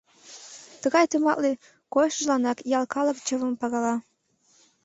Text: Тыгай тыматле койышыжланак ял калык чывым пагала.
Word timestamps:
Тыгай 0.81 1.05
тыматле 1.11 1.51
койышыжланак 1.93 2.57
ял 2.77 2.85
калык 2.95 3.17
чывым 3.27 3.53
пагала. 3.61 3.95